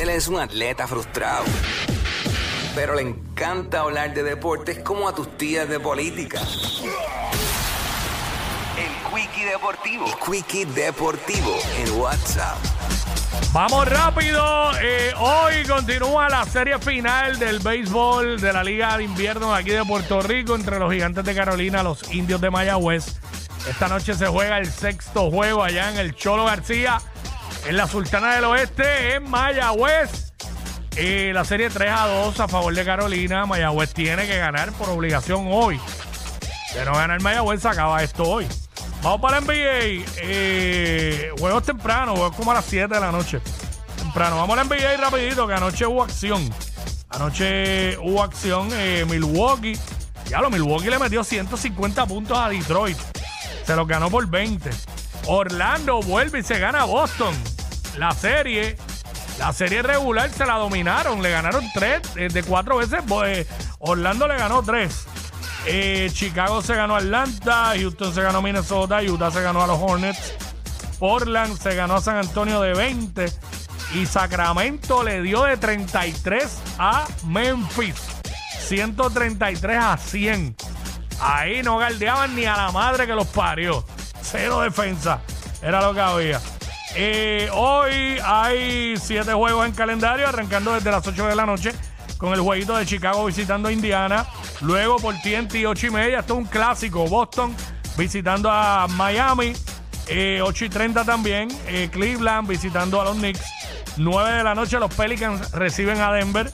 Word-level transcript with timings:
Él 0.00 0.10
es 0.10 0.28
un 0.28 0.38
atleta 0.38 0.86
frustrado. 0.86 1.44
Pero 2.76 2.94
le 2.94 3.02
encanta 3.02 3.80
hablar 3.80 4.14
de 4.14 4.22
deportes 4.22 4.78
como 4.78 5.08
a 5.08 5.14
tus 5.14 5.36
tías 5.36 5.68
de 5.68 5.80
política. 5.80 6.40
El 8.76 9.12
Quickie 9.12 9.44
Deportivo. 9.44 10.06
El 10.06 10.14
Quickie 10.24 10.66
Deportivo 10.66 11.58
en 11.78 11.90
WhatsApp. 11.98 12.56
Vamos 13.52 13.88
rápido. 13.88 14.70
eh, 14.80 15.12
hoy 15.18 15.64
continúa 15.66 16.28
la 16.28 16.44
serie 16.44 16.78
final 16.78 17.36
del 17.40 17.58
béisbol 17.58 18.40
de 18.40 18.52
la 18.52 18.62
Liga 18.62 18.96
de 18.98 19.02
Invierno 19.02 19.52
de 19.52 19.60
aquí 19.60 19.70
de 19.70 19.84
Puerto 19.84 20.22
Rico 20.22 20.54
entre 20.54 20.78
los 20.78 20.92
gigantes 20.92 21.24
de 21.24 21.34
Carolina, 21.34 21.82
los 21.82 22.08
indios 22.14 22.40
de 22.40 22.50
Mayagüez. 22.50 23.16
Esta 23.68 23.88
noche 23.88 24.14
se 24.14 24.28
juega 24.28 24.58
el 24.58 24.70
sexto 24.70 25.28
juego 25.30 25.64
allá 25.64 25.90
en 25.90 25.98
el 25.98 26.14
Cholo 26.14 26.44
García, 26.44 27.00
en 27.66 27.76
la 27.76 27.86
Sultana 27.86 28.34
del 28.34 28.44
Oeste, 28.44 29.14
en 29.14 29.30
Mayagüez. 29.30 30.32
Eh, 30.96 31.30
la 31.32 31.44
serie 31.44 31.70
3 31.70 31.90
a 31.90 32.06
2 32.06 32.40
a 32.40 32.48
favor 32.48 32.74
de 32.74 32.84
Carolina. 32.84 33.46
Mayagüez 33.46 33.92
tiene 33.92 34.26
que 34.26 34.36
ganar 34.36 34.72
por 34.72 34.88
obligación 34.88 35.46
hoy. 35.50 35.80
De 36.74 36.84
no 36.84 36.92
ganar 36.94 37.20
Mayagüez, 37.20 37.62
se 37.62 37.68
acaba 37.68 38.02
esto 38.02 38.24
hoy. 38.24 38.46
Vamos 39.02 39.20
para 39.20 39.40
la 39.40 39.46
NBA. 39.46 40.04
Eh, 40.22 41.30
juegos 41.38 41.62
temprano, 41.62 42.16
juegos 42.16 42.36
como 42.36 42.50
a 42.50 42.54
las 42.54 42.64
7 42.64 42.92
de 42.92 43.00
la 43.00 43.12
noche. 43.12 43.40
Temprano. 43.96 44.36
Vamos 44.36 44.58
a 44.58 44.64
la 44.64 44.64
NBA 44.64 44.96
rapidito, 44.96 45.46
que 45.46 45.54
anoche 45.54 45.86
hubo 45.86 46.02
acción. 46.02 46.48
Anoche 47.10 47.96
hubo 47.98 48.22
acción 48.22 48.68
eh, 48.72 49.04
Milwaukee. 49.08 49.78
Ya 50.28 50.40
lo 50.40 50.50
Milwaukee 50.50 50.90
le 50.90 50.98
metió 50.98 51.24
150 51.24 52.06
puntos 52.06 52.36
a 52.36 52.48
Detroit. 52.48 52.98
Se 53.64 53.76
los 53.76 53.86
ganó 53.86 54.10
por 54.10 54.26
20. 54.26 54.70
Orlando 55.26 56.00
vuelve 56.00 56.40
y 56.40 56.42
se 56.42 56.58
gana 56.58 56.82
a 56.82 56.84
Boston. 56.84 57.34
La 57.98 58.12
serie, 58.12 58.76
la 59.40 59.52
serie 59.52 59.82
regular 59.82 60.30
se 60.30 60.46
la 60.46 60.54
dominaron. 60.54 61.20
Le 61.20 61.30
ganaron 61.30 61.64
3 61.74 62.32
de 62.32 62.42
4 62.44 62.76
veces. 62.76 63.00
pues, 63.06 63.46
Orlando 63.80 64.28
le 64.28 64.36
ganó 64.36 64.62
3. 64.62 65.06
Eh, 65.66 66.08
Chicago 66.12 66.62
se 66.62 66.74
ganó 66.76 66.96
Atlanta, 66.96 67.72
Houston 67.74 68.14
se 68.14 68.22
ganó 68.22 68.38
a 68.38 68.42
Minnesota, 68.42 69.00
Utah 69.02 69.30
se 69.30 69.42
ganó 69.42 69.62
a 69.62 69.66
los 69.66 69.78
Hornets, 69.80 70.32
Portland 70.98 71.60
se 71.60 71.74
ganó 71.74 71.96
a 71.96 72.00
San 72.00 72.16
Antonio 72.16 72.60
de 72.60 72.72
20 72.72 73.30
y 73.94 74.06
Sacramento 74.06 75.02
le 75.02 75.20
dio 75.20 75.42
de 75.42 75.56
33 75.56 76.58
a 76.78 77.06
Memphis. 77.26 77.96
133 78.60 79.78
a 79.78 79.96
100. 79.96 80.56
Ahí 81.20 81.62
no 81.62 81.78
galdeaban 81.78 82.36
ni 82.36 82.44
a 82.46 82.56
la 82.56 82.70
madre 82.70 83.06
que 83.06 83.14
los 83.14 83.26
parió. 83.26 83.84
Cero 84.22 84.60
defensa. 84.60 85.20
Era 85.60 85.80
lo 85.80 85.92
que 85.92 86.00
había. 86.00 86.40
Eh, 86.94 87.48
hoy 87.52 88.18
hay 88.24 88.96
siete 88.96 89.32
juegos 89.32 89.66
en 89.66 89.72
calendario, 89.72 90.28
arrancando 90.28 90.72
desde 90.72 90.90
las 90.90 91.06
8 91.06 91.26
de 91.26 91.36
la 91.36 91.46
noche 91.46 91.72
con 92.16 92.32
el 92.32 92.40
jueguito 92.40 92.76
de 92.76 92.84
Chicago 92.86 93.24
visitando 93.26 93.68
a 93.68 93.72
Indiana. 93.72 94.26
Luego 94.60 94.96
por 94.96 95.14
TNT 95.20 95.66
8 95.66 95.86
y 95.86 95.90
media, 95.90 96.18
esto 96.20 96.34
es 96.34 96.38
un 96.40 96.46
clásico. 96.46 97.06
Boston 97.06 97.54
visitando 97.96 98.50
a 98.50 98.86
Miami. 98.88 99.52
Eh, 100.08 100.40
8 100.42 100.64
y 100.64 100.68
30 100.68 101.04
también. 101.04 101.48
eh, 101.66 101.88
Cleveland 101.92 102.48
visitando 102.48 103.00
a 103.00 103.04
los 103.04 103.16
Knicks. 103.16 103.42
9 103.98 104.32
de 104.32 104.44
la 104.44 104.54
noche 104.54 104.78
los 104.78 104.92
Pelicans 104.94 105.50
reciben 105.52 106.00
a 106.00 106.12
Denver. 106.12 106.50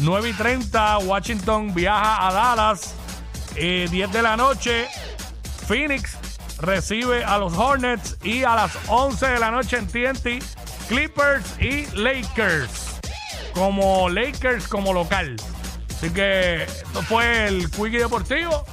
9 0.00 0.30
y 0.30 0.32
30 0.32 0.98
Washington 0.98 1.74
viaja 1.74 2.26
a 2.26 2.32
Dallas. 2.32 2.94
Eh, 3.56 3.86
10 3.90 4.10
de 4.10 4.22
la 4.22 4.36
noche 4.36 4.88
Phoenix 5.68 6.16
recibe 6.58 7.24
a 7.24 7.38
los 7.38 7.56
Hornets. 7.56 8.16
Y 8.22 8.44
a 8.44 8.54
las 8.54 8.72
11 8.88 9.26
de 9.26 9.38
la 9.38 9.50
noche 9.50 9.76
en 9.76 9.86
TNT 9.86 10.42
Clippers 10.88 11.58
y 11.60 11.86
Lakers 11.96 13.00
como 13.54 14.08
Lakers 14.08 14.68
como 14.68 14.92
local. 14.92 15.36
Así 15.90 16.10
que 16.10 16.64
esto 16.64 17.02
fue 17.02 17.46
el 17.46 17.70
Quickie 17.70 17.98
Deportivo 17.98 18.64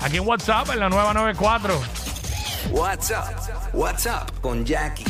aquí 0.00 0.16
en 0.18 0.26
WhatsApp 0.26 0.70
en 0.70 0.80
la 0.80 0.88
nueva 0.88 1.12
94. 1.12 1.74
WhatsApp. 2.70 3.74
WhatsApp 3.74 4.30
con 4.40 4.64
Jackie 4.64 5.04